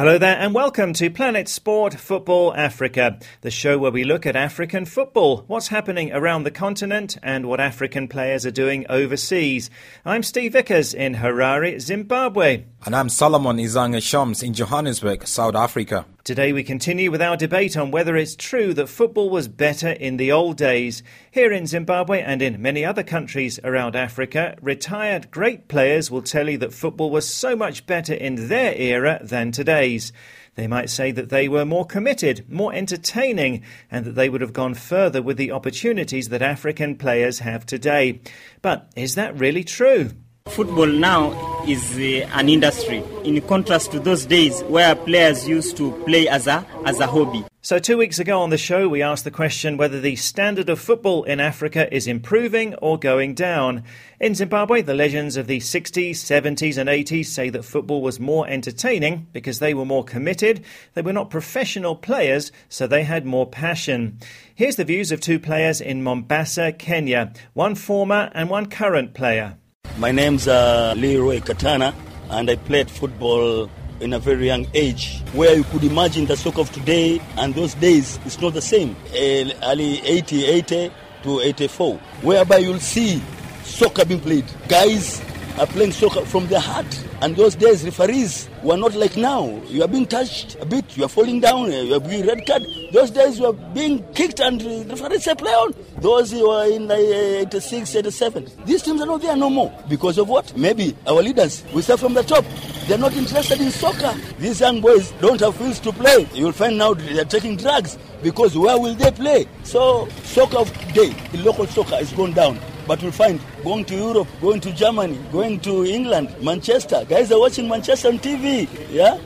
[0.00, 4.34] Hello there, and welcome to Planet Sport Football Africa, the show where we look at
[4.34, 9.68] African football, what's happening around the continent, and what African players are doing overseas.
[10.02, 12.64] I'm Steve Vickers in Harare, Zimbabwe.
[12.86, 16.06] And I'm Solomon Izang Ashoms in Johannesburg, South Africa.
[16.24, 20.16] Today we continue with our debate on whether it's true that football was better in
[20.16, 21.02] the old days.
[21.30, 26.48] Here in Zimbabwe and in many other countries around Africa, retired great players will tell
[26.48, 30.10] you that football was so much better in their era than today's.
[30.54, 34.54] They might say that they were more committed, more entertaining, and that they would have
[34.54, 38.22] gone further with the opportunities that African players have today.
[38.62, 40.12] But is that really true?
[40.48, 45.92] Football now is uh, an industry, in contrast to those days where players used to
[46.04, 47.44] play as a, as a hobby.
[47.62, 50.80] So, two weeks ago on the show, we asked the question whether the standard of
[50.80, 53.84] football in Africa is improving or going down.
[54.18, 58.48] In Zimbabwe, the legends of the 60s, 70s, and 80s say that football was more
[58.48, 63.46] entertaining because they were more committed, they were not professional players, so they had more
[63.46, 64.18] passion.
[64.54, 69.56] Here's the views of two players in Mombasa, Kenya, one former and one current player.
[69.98, 71.94] My name's uh, Leroy Katana,
[72.30, 73.68] and I played football
[74.00, 77.74] in a very young age, where you could imagine the soccer of today and those
[77.74, 78.96] days it's not the same.
[79.14, 80.90] Early 80, 80
[81.24, 83.22] to 84, whereby you'll see
[83.62, 84.46] soccer being played.
[84.68, 85.20] Guys
[85.60, 86.86] are playing soccer from their heart.
[87.20, 89.46] And those days, referees were not like now.
[89.66, 92.62] You are being touched a bit, you are falling down, you are being red card.
[92.92, 95.74] Those days, you are being kicked and the referees say play on.
[95.98, 98.48] Those who were in like 86, 87.
[98.64, 99.70] These teams are not there no more.
[99.86, 100.56] Because of what?
[100.56, 102.44] Maybe our leaders, we start from the top.
[102.88, 104.14] They're not interested in soccer.
[104.38, 106.26] These young boys don't have fields to play.
[106.32, 109.46] You'll find now they're taking drugs because where will they play?
[109.64, 112.58] So, soccer today, the local soccer is gone down.
[112.90, 117.06] But we'll find going to Europe, going to Germany, going to England, Manchester.
[117.08, 118.66] Guys are watching Manchester on TV.
[118.90, 119.16] Yeah?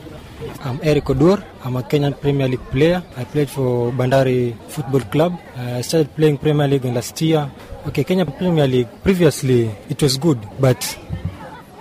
[0.61, 1.43] I'm Eric Odur.
[1.63, 3.01] I'm a Kenyan Premier League player.
[3.17, 5.39] I played for Bandari Football Club.
[5.57, 7.49] I started playing Premier League in last year.
[7.87, 10.85] Okay, Kenya Premier League, previously it was good, but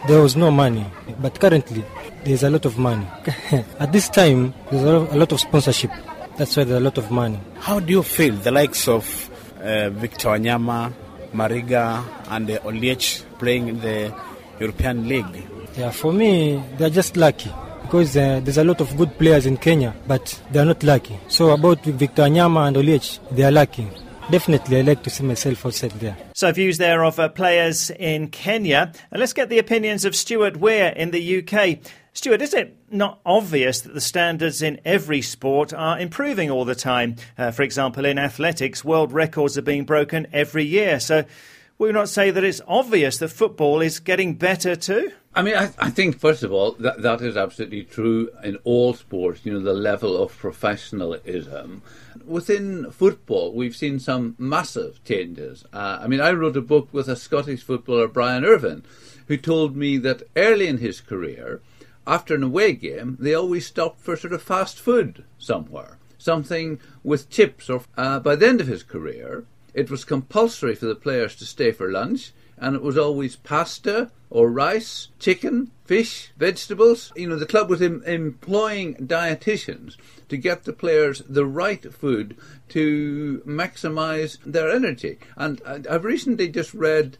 [0.09, 0.87] there was no money.
[1.21, 1.85] But currently,
[2.25, 3.07] there's a lot of money.
[3.79, 5.91] At this time, there's a lot of sponsorship.
[6.39, 7.39] That's why there's a lot of money.
[7.61, 9.05] How do you feel the likes of
[9.61, 11.04] uh, Victor Wanyama,
[11.35, 14.15] Mariga, and uh, Oliech playing in the
[14.61, 15.45] European League?
[15.77, 17.51] Yeah, for me, they're just lucky
[17.83, 21.19] because uh, there's a lot of good players in Kenya, but they're not lucky.
[21.29, 23.87] So about Victor Wanyama and Oliech, they are lucky.
[24.31, 26.17] Definitely, I like to see myself outside there.
[26.33, 28.91] So, views there of uh, players in Kenya.
[29.11, 31.79] And let's get the opinions of Stuart Weir in the UK.
[32.17, 36.77] Stuart, is it not obvious that the standards in every sport are improving all the
[36.77, 37.17] time?
[37.37, 41.01] Uh, for example, in athletics, world records are being broken every year.
[41.01, 41.25] So,
[41.77, 45.11] will you not say that it's obvious that football is getting better too?
[45.35, 48.95] I mean, I, I, think first of all that that is absolutely true in all
[48.95, 49.45] sports.
[49.45, 51.83] You know, the level of professionalism
[52.25, 55.65] within football, we've seen some massive changes.
[55.73, 58.85] Uh, I mean, I wrote a book with a Scottish footballer, Brian Irvine,
[59.27, 61.61] who told me that early in his career,
[62.07, 67.31] after an away game, they always stopped for sort of fast food somewhere, something with
[67.31, 67.71] chips.
[67.71, 71.45] Or uh, by the end of his career, it was compulsory for the players to
[71.45, 77.13] stay for lunch and it was always pasta or rice, chicken, fish, vegetables.
[77.17, 79.97] You know, the club was em- employing dietitians
[80.29, 82.37] to get the players the right food
[82.71, 85.19] to maximize their energy.
[85.37, 87.19] And I've recently just read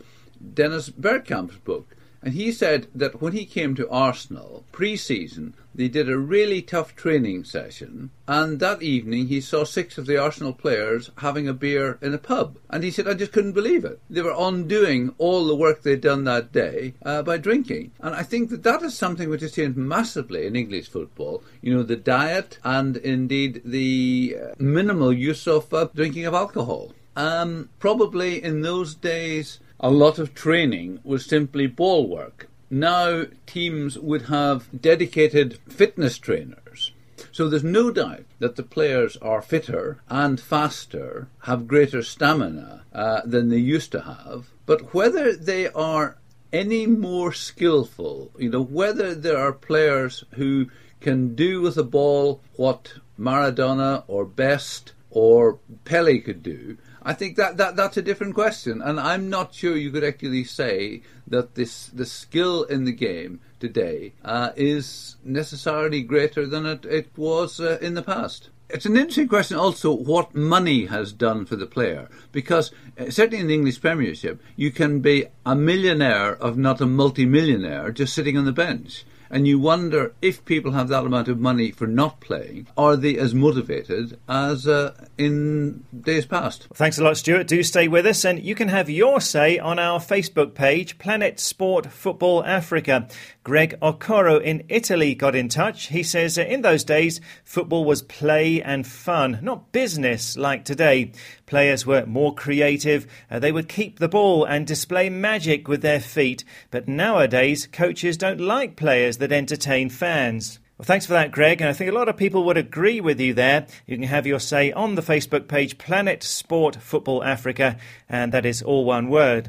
[0.55, 1.94] Dennis Bergkamp's book,
[2.25, 6.63] and he said that when he came to Arsenal pre season, they did a really
[6.63, 11.53] tough training session, and that evening he saw six of the Arsenal players having a
[11.53, 12.57] beer in a pub.
[12.71, 14.01] And he said, I just couldn't believe it.
[14.09, 17.91] They were undoing all the work they'd done that day uh, by drinking.
[18.01, 21.43] And I think that that is something which has changed massively in English football.
[21.61, 26.93] You know, the diet and indeed the uh, minimal use of uh, drinking of alcohol.
[27.17, 32.49] Um, probably in those days, a lot of training was simply ball work.
[32.71, 36.93] Now teams would have dedicated fitness trainers.
[37.33, 43.21] So there's no doubt that the players are fitter and faster, have greater stamina uh,
[43.27, 44.47] than they used to have.
[44.65, 46.17] But whether they are
[46.51, 50.69] any more skillful, you know, whether there are players who
[51.03, 57.37] can do with a ball what Maradona or Best or Pele could do, I think
[57.37, 61.55] that, that that's a different question, and I'm not sure you could actually say that
[61.55, 67.61] this the skill in the game today uh, is necessarily greater than it, it was
[67.61, 68.49] uh, in the past.
[68.71, 73.41] It's an interesting question also what money has done for the player, because uh, certainly
[73.41, 78.39] in the English Premiership, you can be a millionaire of not a multimillionaire just sitting
[78.39, 79.05] on the bench.
[79.35, 83.19] And you wonder if people have that amount of money for not playing, are they
[83.19, 86.69] as motivated as uh, in days past?
[86.73, 87.49] Thanks a lot, Stuart.
[87.49, 91.41] Do stay with us, and you can have your say on our Facebook page, Planet
[91.41, 93.09] Sport Football Africa.
[93.43, 95.89] Greg Okoro in Italy got in touch.
[95.89, 101.13] He says in those days, football was play and fun, not business like today.
[101.45, 106.01] Players were more creative, uh, they would keep the ball and display magic with their
[106.01, 106.43] feet.
[106.71, 110.59] But nowadays, coaches don't like players that entertain fans.
[110.77, 111.63] Well, thanks for that, Greg.
[111.63, 113.67] And I think a lot of people would agree with you there.
[113.87, 118.45] You can have your say on the Facebook page Planet Sport Football Africa, and that
[118.45, 119.49] is all one word.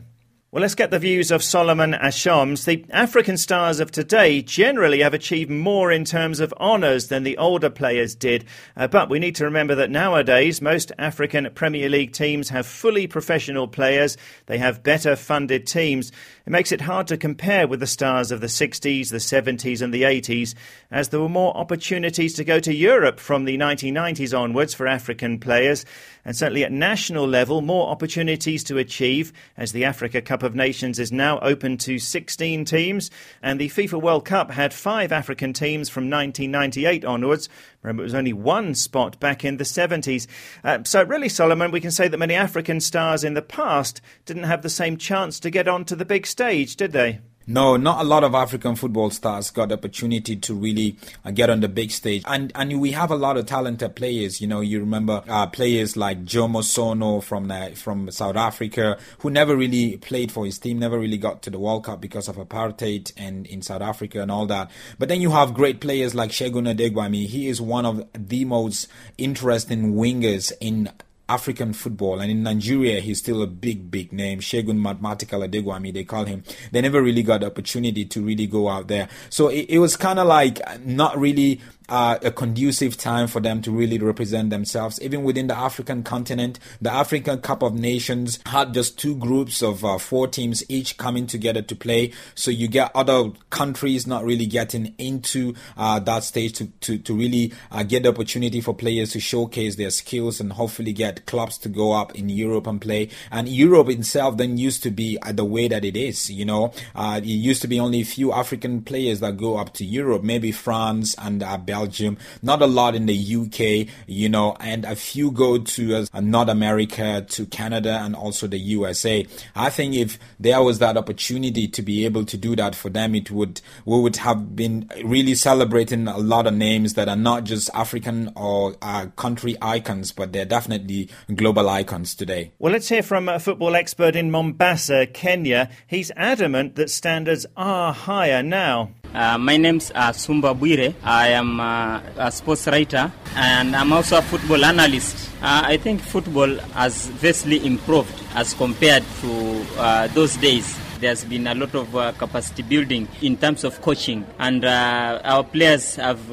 [0.56, 2.64] Well, let's get the views of Solomon Ashoms.
[2.64, 7.38] The African stars of today generally have achieved more in terms of honours than the
[7.38, 8.46] older players did.
[8.78, 13.06] Uh, but we need to remember that nowadays most African Premier League teams have fully
[13.06, 14.16] professional players.
[14.46, 16.14] They have better funded teams.
[16.46, 19.94] It makes it hard to compare with the stars of the 60s, the 70s, and
[19.94, 20.56] the 80s,
[20.90, 25.38] as there were more opportunities to go to Europe from the 1990s onwards for African
[25.38, 25.84] players,
[26.24, 31.00] and certainly at national level, more opportunities to achieve, as the Africa Cup of Nations
[31.00, 33.12] is now open to 16 teams,
[33.42, 37.50] and the FIFA World Cup had five African teams from 1998 onwards.
[37.82, 40.28] Remember, it was only one spot back in the 70s.
[40.64, 44.44] Uh, so, really, Solomon, we can say that many African stars in the past didn't
[44.44, 47.20] have the same chance to get onto the big stage, did they?
[47.48, 51.52] No, not a lot of African football stars got the opportunity to really uh, get
[51.52, 54.42] on the big stage, and and we have a lot of talented players.
[54.42, 59.56] You know, you remember uh, players like Jomo Sono from from South Africa, who never
[59.56, 63.12] really played for his team, never really got to the World Cup because of apartheid
[63.16, 64.72] and in South Africa and all that.
[64.98, 67.28] But then you have great players like Segun Odegbami.
[67.28, 68.88] He is one of the most
[69.20, 70.90] interesting wingers in
[71.28, 72.20] African football.
[72.20, 74.40] And in Nigeria, he's still a big, big name.
[74.40, 76.44] Segun Mathematical Odegbami, they call him.
[76.72, 79.08] They never really got the opportunity to really go out there.
[79.30, 83.62] So it, it was kind of like not really uh, a conducive time for them
[83.62, 85.00] to really represent themselves.
[85.02, 89.86] Even within the African continent, the African Cup of Nations had just two groups of
[89.86, 92.12] uh, four teams each coming together to play.
[92.34, 97.14] So you get other countries not really getting into uh, that stage to, to, to
[97.14, 101.58] really uh, get the opportunity for players to showcase their skills and hopefully get clubs
[101.60, 103.10] to go up in Europe and play.
[103.32, 106.74] And Europe itself then used to be uh, the way that it is, you know.
[106.96, 110.24] Uh, it used to be only a few African players that go up to Europe,
[110.24, 115.32] maybe France and Belgium, not a lot in the UK, you know, and a few
[115.32, 119.26] go to uh, North America, to Canada, and also the USA.
[119.56, 123.16] I think if there was that opportunity to be able to do that for them,
[123.16, 127.44] it would we would have been really celebrating a lot of names that are not
[127.44, 132.52] just African or uh, country icons, but they're definitely global icons today.
[132.60, 135.70] Well, let's hear from a football expert in Mombasa, Kenya.
[135.88, 138.92] He's adamant that standards are higher now.
[139.16, 140.94] Uh, my name's uh, Sumba Bwire.
[141.02, 145.30] I am uh, a sports writer and I'm also a football analyst.
[145.42, 150.78] Uh, I think football has vastly improved as compared to uh, those days.
[151.00, 155.96] There's been a lot of uh, capacity building in terms of coaching, and our players
[155.98, 156.30] have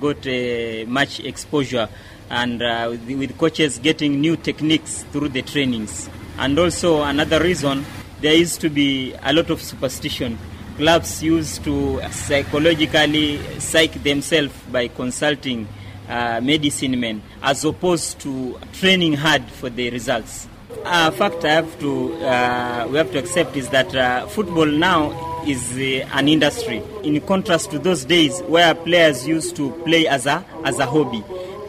[0.00, 0.24] got
[0.88, 1.88] much exposure,
[2.32, 2.58] and
[2.90, 6.10] with, with coaches getting new techniques through the trainings.
[6.38, 7.84] And also, another reason
[8.20, 10.38] there used to be a lot of superstition
[10.76, 15.68] clubs used to psychologically psych themselves by consulting
[16.08, 20.48] uh, medicine men as opposed to training hard for the results.
[20.84, 24.66] A uh, fact I have to, uh, we have to accept is that uh, football
[24.66, 26.82] now is uh, an industry.
[27.04, 31.22] In contrast to those days where players used to play as a, as a hobby,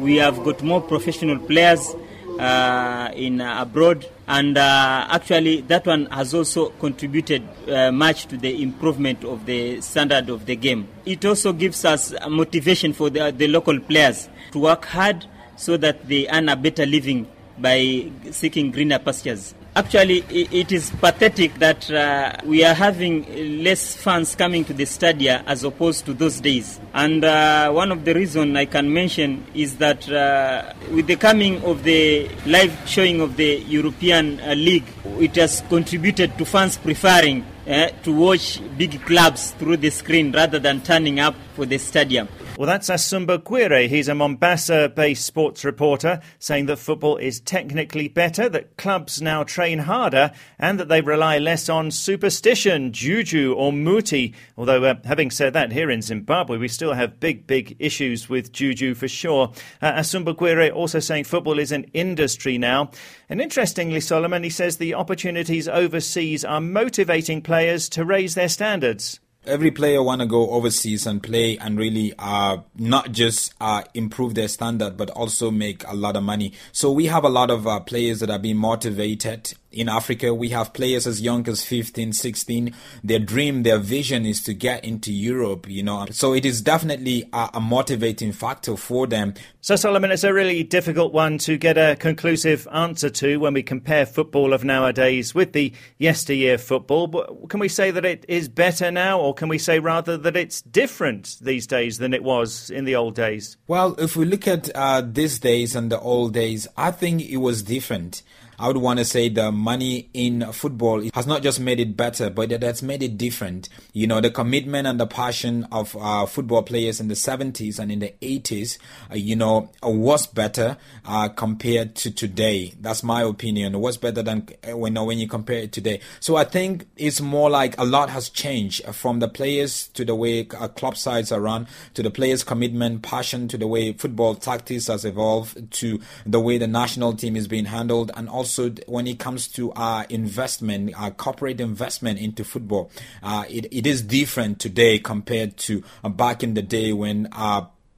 [0.03, 1.95] we have got more professional players
[2.37, 8.35] uh, in uh, abroad, and uh, actually that one has also contributed uh, much to
[8.37, 10.87] the improvement of the standard of the game.
[11.05, 16.07] It also gives us motivation for the, the local players to work hard so that
[16.07, 19.55] they earn a better living by seeking greener pastures.
[19.75, 25.43] Actually, it is pathetic that uh, we are having less fans coming to the stadia
[25.47, 26.79] as opposed to those days.
[26.93, 31.59] And uh, one of the reasons I can mention is that uh, with the coming
[31.63, 34.85] of the live showing of the European uh, League,
[35.19, 40.59] it has contributed to fans preferring uh, to watch big clubs through the screen rather
[40.59, 42.27] than turning up for the stadium.
[42.57, 43.87] Well, that's Asumba Gwire.
[43.87, 49.43] He's a Mombasa based sports reporter saying that football is technically better, that clubs now
[49.43, 54.35] train harder, and that they rely less on superstition, juju, or muti.
[54.55, 58.51] Although, uh, having said that, here in Zimbabwe, we still have big, big issues with
[58.51, 59.51] juju for sure.
[59.81, 62.91] Uh, Asumba Gwire also saying football is an industry now.
[63.29, 67.52] And interestingly, Solomon, he says the opportunities overseas are motivating players
[67.89, 69.19] to raise their standards.
[69.45, 74.35] Every player want to go overseas and play and really uh, not just uh, improve
[74.35, 76.53] their standard, but also make a lot of money.
[76.71, 80.49] So we have a lot of uh, players that are being motivated in Africa, we
[80.49, 82.73] have players as young as 15, 16.
[83.03, 86.05] Their dream, their vision is to get into Europe, you know.
[86.11, 89.33] So it is definitely a, a, motivating factor for them.
[89.61, 93.63] So, Solomon, it's a really difficult one to get a conclusive answer to when we
[93.63, 97.07] compare football of nowadays with the yesteryear football.
[97.07, 100.35] But can we say that it is better now, or can we say rather that
[100.35, 103.57] it's different these days than it was in the old days?
[103.67, 107.37] Well, if we look at uh, these days and the old days, I think it
[107.37, 108.21] was different.
[108.63, 112.29] I would want to say the money in football has not just made it better,
[112.29, 113.67] but it has made it different.
[113.91, 117.91] You know, the commitment and the passion of uh, football players in the 70s and
[117.91, 118.77] in the 80s,
[119.11, 122.73] uh, you know, was better uh, compared to today.
[122.79, 123.75] That's my opinion.
[123.75, 125.99] It was better than uh, when, when you compare it today.
[126.21, 130.15] So I think it's more like a lot has changed from the players to the
[130.15, 134.35] way uh, club sides are run, to the players' commitment, passion, to the way football
[134.35, 138.75] tactics has evolved, to the way the national team is being handled, and also also
[138.87, 142.91] when it comes to our investment, our corporate investment into football,
[143.21, 147.27] uh, it, it is different today compared to uh, back in the day when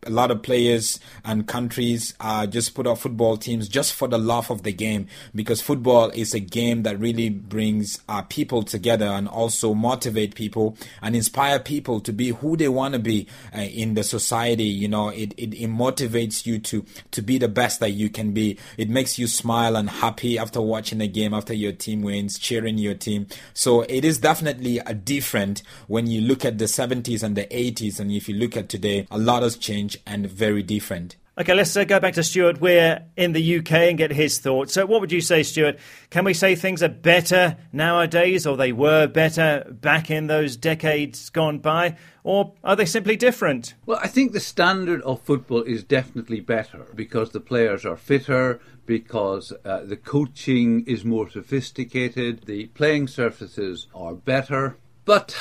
[0.05, 4.17] a lot of players and countries uh, just put up football teams just for the
[4.17, 9.05] love of the game because football is a game that really brings uh, people together
[9.05, 13.61] and also motivate people and inspire people to be who they want to be uh,
[13.61, 14.63] in the society.
[14.63, 18.31] You know it, it, it motivates you to to be the best that you can
[18.31, 18.57] be.
[18.77, 22.77] It makes you smile and happy after watching the game after your team wins cheering
[22.77, 23.27] your team.
[23.53, 27.99] So it is definitely a different when you look at the 70s and the 80s
[27.99, 31.15] and if you look at today a lot has changed and very different.
[31.37, 34.71] Okay, let's uh, go back to Stuart Weir in the UK and get his thoughts.
[34.73, 35.79] So, what would you say, Stuart?
[36.09, 41.29] Can we say things are better nowadays, or they were better back in those decades
[41.29, 43.73] gone by, or are they simply different?
[43.85, 48.61] Well, I think the standard of football is definitely better because the players are fitter,
[48.85, 54.77] because uh, the coaching is more sophisticated, the playing surfaces are better.
[55.03, 55.35] But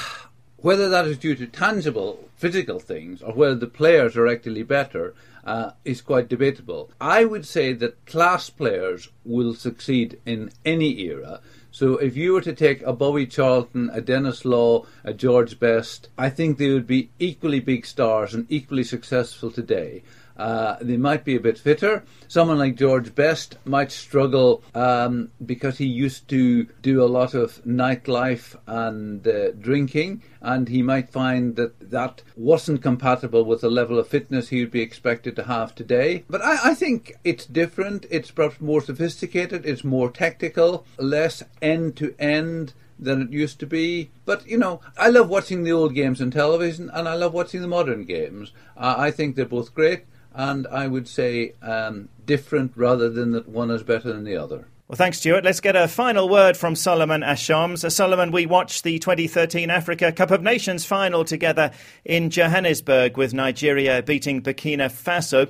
[0.64, 5.14] whether that is due to tangible physical things or whether the players are actually better
[5.44, 6.90] uh, is quite debatable.
[6.98, 11.40] I would say that class players will succeed in any era.
[11.70, 16.08] So if you were to take a Bobby Charlton, a Denis Law, a George Best,
[16.16, 20.02] I think they would be equally big stars and equally successful today.
[20.36, 22.04] Uh, they might be a bit fitter.
[22.26, 27.62] Someone like George Best might struggle um, because he used to do a lot of
[27.64, 33.98] nightlife and uh, drinking, and he might find that that wasn't compatible with the level
[33.98, 36.24] of fitness he would be expected to have today.
[36.28, 38.06] But I, I think it's different.
[38.10, 39.64] It's perhaps more sophisticated.
[39.64, 44.10] It's more tactical, less end to end than it used to be.
[44.24, 47.60] But you know, I love watching the old games on television, and I love watching
[47.60, 48.50] the modern games.
[48.76, 53.48] Uh, I think they're both great and I would say um, different rather than that
[53.48, 54.66] one is better than the other.
[54.86, 55.44] Well, thanks, Stuart.
[55.44, 57.90] Let's get a final word from Solomon Ashoms.
[57.90, 61.70] Solomon, we watched the 2013 Africa Cup of Nations final together
[62.04, 65.48] in Johannesburg with Nigeria beating Burkina Faso.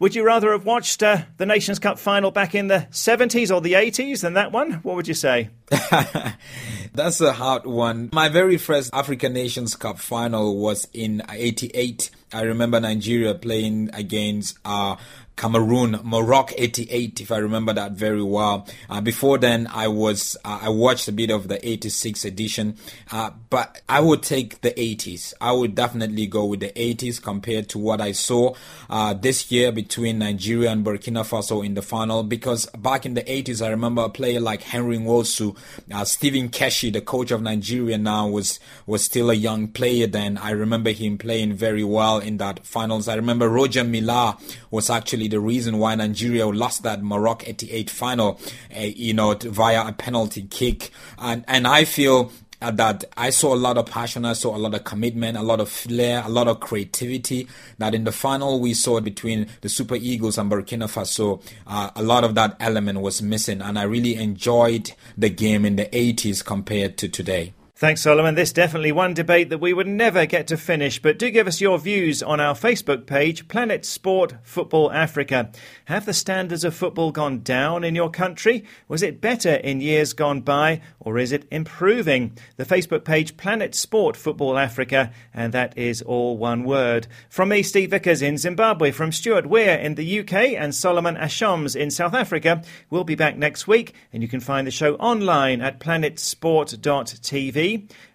[0.00, 3.60] Would you rather have watched uh, the Nations Cup final back in the 70s or
[3.60, 4.74] the 80s than that one?
[4.84, 5.50] What would you say?
[6.94, 8.08] That's a hard one.
[8.12, 12.10] My very first African Nations Cup final was in 88.
[12.32, 14.94] I remember Nigeria playing against uh,
[15.38, 18.66] Cameroon, Morocco 88, if I remember that very well.
[18.90, 22.76] Uh, before then, I was, uh, I watched a bit of the 86 edition,
[23.12, 25.32] uh, but I would take the 80s.
[25.40, 28.54] I would definitely go with the 80s compared to what I saw,
[28.90, 33.22] uh, this year between Nigeria and Burkina Faso in the final, because back in the
[33.22, 35.56] 80s, I remember a player like Henry Nwosu,
[35.94, 40.36] uh, Stephen Keshi, the coach of Nigeria now, was, was still a young player then.
[40.36, 43.06] I remember him playing very well in that finals.
[43.06, 44.36] I remember Roger Milla
[44.72, 48.40] was actually the reason why Nigeria lost that Morocco 88 final,
[48.76, 50.90] uh, you know, via a penalty kick.
[51.18, 54.58] And, and I feel uh, that I saw a lot of passion, I saw a
[54.58, 57.46] lot of commitment, a lot of flair, a lot of creativity.
[57.78, 62.02] That in the final we saw between the Super Eagles and Burkina Faso, uh, a
[62.02, 66.44] lot of that element was missing, and I really enjoyed the game in the 80s
[66.44, 67.52] compared to today.
[67.78, 68.34] Thanks, Solomon.
[68.34, 71.60] This definitely one debate that we would never get to finish, but do give us
[71.60, 75.52] your views on our Facebook page, Planet Sport Football Africa.
[75.84, 78.64] Have the standards of football gone down in your country?
[78.88, 82.36] Was it better in years gone by, or is it improving?
[82.56, 87.06] The Facebook page, Planet Sport Football Africa, and that is all one word.
[87.28, 91.76] From me, Steve Vickers in Zimbabwe, from Stuart Weir in the UK, and Solomon Ashoms
[91.76, 95.60] in South Africa, we'll be back next week, and you can find the show online
[95.60, 97.67] at planetsport.tv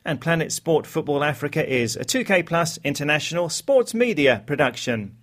[0.05, 5.17] And Planet Sport Football Africa is a 2K Plus international sports media production.